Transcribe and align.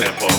tempo. 0.00 0.29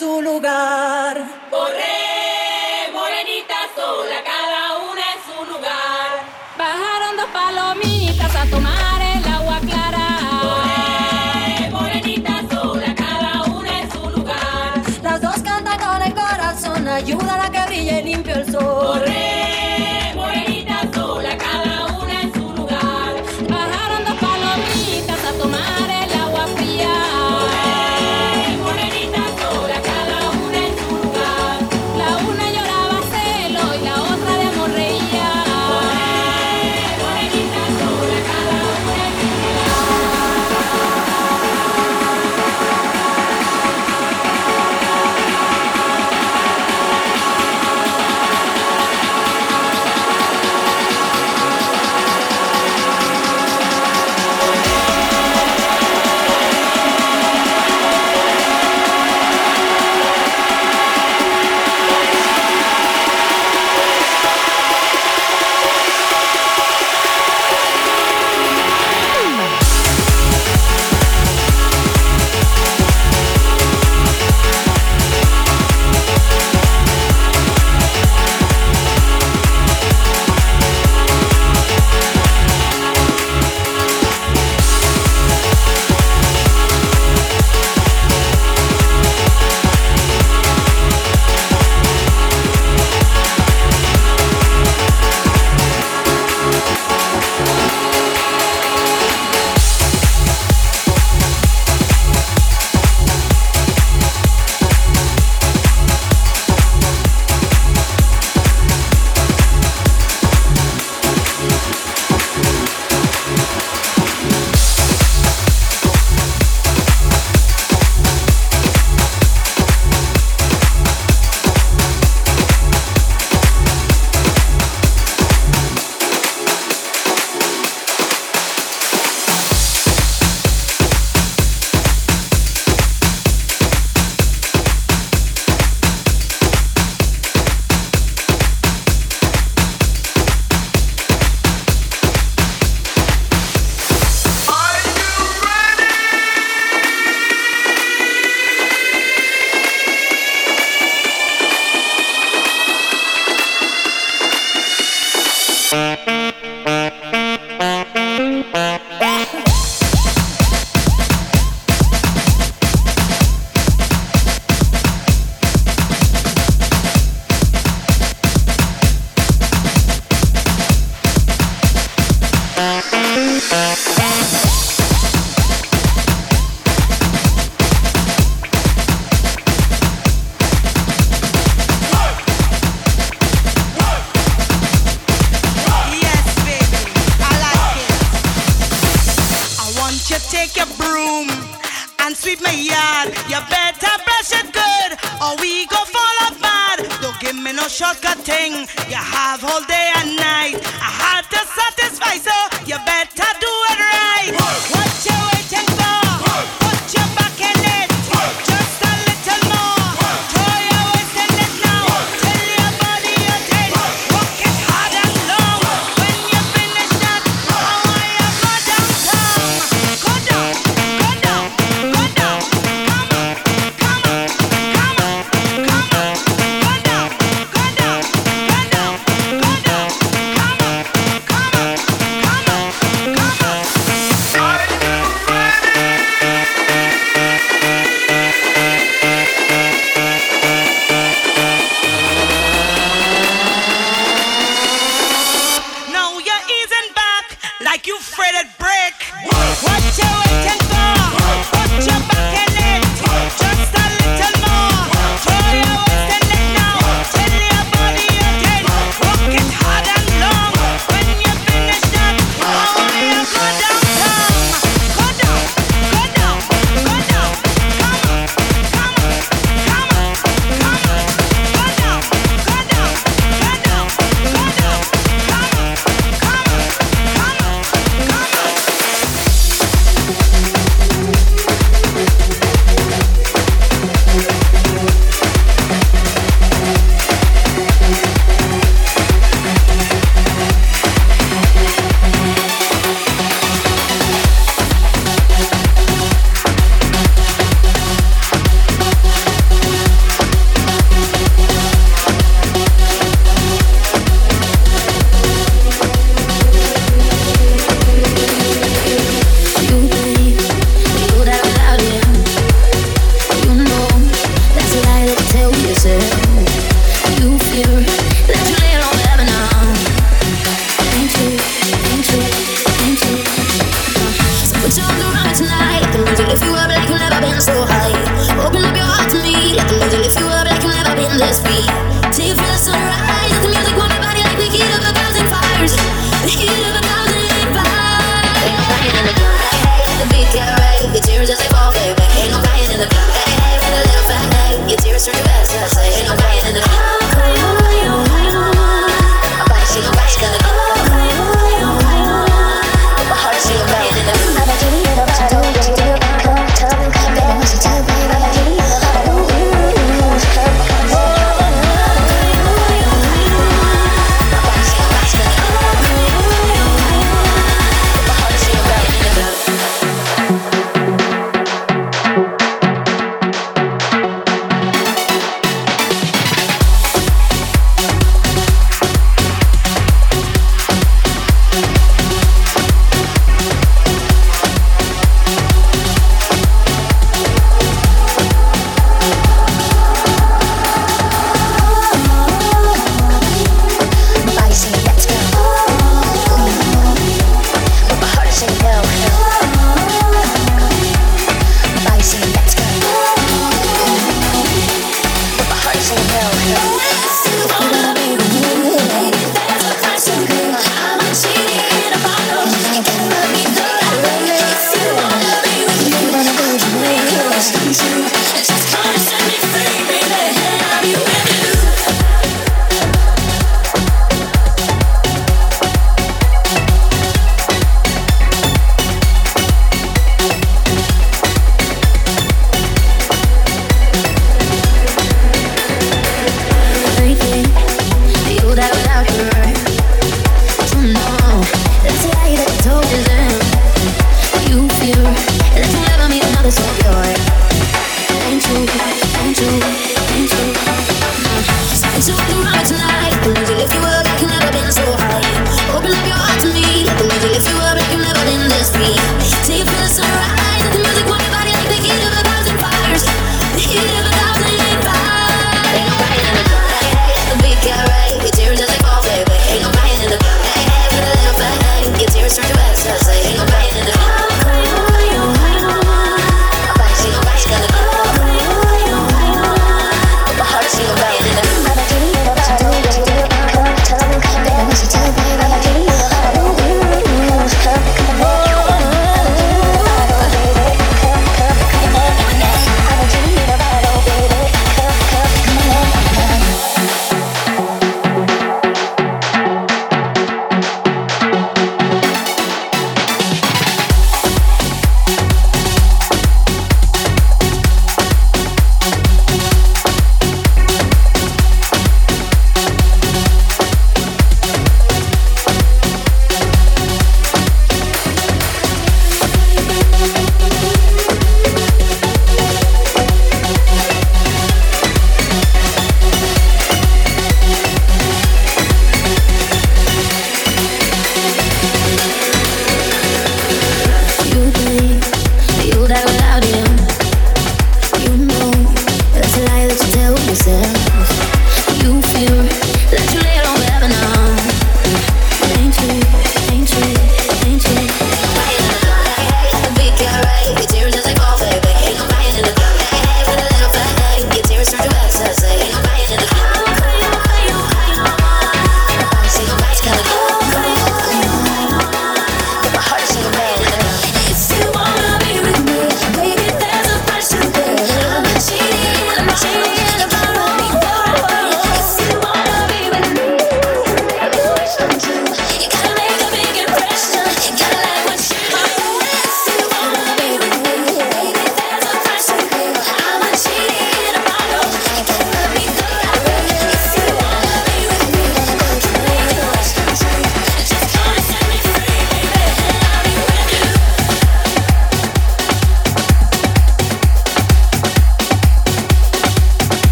su 0.00 0.22
lugar. 0.22 1.39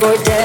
go 0.00 0.16
down. 0.22 0.37